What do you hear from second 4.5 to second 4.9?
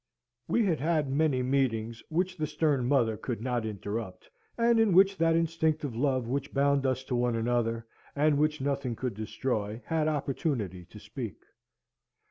and